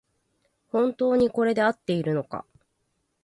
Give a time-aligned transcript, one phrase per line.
[0.71, 2.43] 本当にこれであっているのか